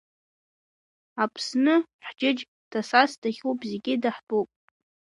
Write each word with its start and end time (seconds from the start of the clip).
Аԥсны-ҳџьынџь 1.23 2.43
дасас-дахьуп 2.71 3.59
зегьы 3.71 3.93
даҳтәуп. 4.03 4.49